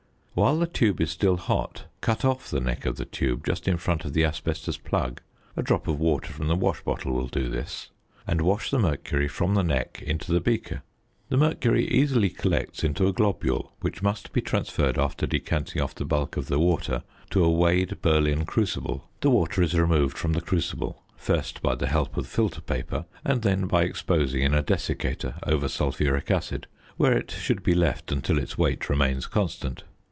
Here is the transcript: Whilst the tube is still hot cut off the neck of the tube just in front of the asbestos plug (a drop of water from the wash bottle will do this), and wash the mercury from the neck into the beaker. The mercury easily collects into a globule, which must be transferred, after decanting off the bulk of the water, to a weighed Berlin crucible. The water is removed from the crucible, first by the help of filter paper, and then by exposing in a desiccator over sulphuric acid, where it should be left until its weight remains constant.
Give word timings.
Whilst 0.33 0.61
the 0.61 0.65
tube 0.67 1.01
is 1.01 1.11
still 1.11 1.35
hot 1.35 1.83
cut 1.99 2.23
off 2.23 2.49
the 2.49 2.61
neck 2.61 2.85
of 2.85 2.95
the 2.95 3.03
tube 3.05 3.45
just 3.45 3.67
in 3.67 3.75
front 3.75 4.05
of 4.05 4.13
the 4.13 4.23
asbestos 4.23 4.77
plug 4.77 5.19
(a 5.57 5.61
drop 5.61 5.89
of 5.89 5.99
water 5.99 6.31
from 6.31 6.47
the 6.47 6.55
wash 6.55 6.81
bottle 6.83 7.11
will 7.11 7.27
do 7.27 7.49
this), 7.49 7.89
and 8.25 8.39
wash 8.39 8.71
the 8.71 8.79
mercury 8.79 9.27
from 9.27 9.55
the 9.55 9.61
neck 9.61 10.01
into 10.03 10.31
the 10.31 10.39
beaker. 10.39 10.83
The 11.27 11.35
mercury 11.35 11.85
easily 11.85 12.29
collects 12.29 12.81
into 12.81 13.07
a 13.07 13.13
globule, 13.13 13.73
which 13.81 14.01
must 14.01 14.31
be 14.31 14.39
transferred, 14.39 14.97
after 14.97 15.27
decanting 15.27 15.81
off 15.81 15.95
the 15.95 16.05
bulk 16.05 16.37
of 16.37 16.47
the 16.47 16.59
water, 16.59 17.03
to 17.31 17.43
a 17.43 17.49
weighed 17.51 18.01
Berlin 18.01 18.45
crucible. 18.45 19.09
The 19.19 19.29
water 19.29 19.61
is 19.61 19.77
removed 19.77 20.17
from 20.17 20.31
the 20.31 20.41
crucible, 20.41 21.03
first 21.17 21.61
by 21.61 21.75
the 21.75 21.87
help 21.87 22.15
of 22.15 22.25
filter 22.25 22.61
paper, 22.61 23.03
and 23.25 23.41
then 23.41 23.67
by 23.67 23.83
exposing 23.83 24.43
in 24.43 24.53
a 24.53 24.63
desiccator 24.63 25.35
over 25.45 25.67
sulphuric 25.67 26.31
acid, 26.31 26.67
where 26.95 27.13
it 27.17 27.31
should 27.31 27.63
be 27.63 27.75
left 27.75 28.13
until 28.13 28.39
its 28.39 28.57
weight 28.57 28.89
remains 28.89 29.27
constant. 29.27 29.83